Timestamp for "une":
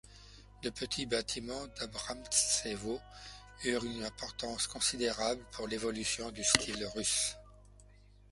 3.85-4.03